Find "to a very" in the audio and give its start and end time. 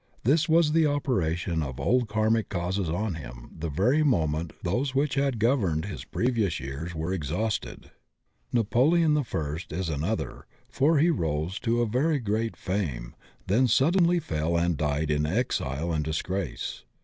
11.59-12.17